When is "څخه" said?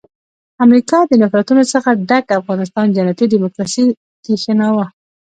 1.73-1.89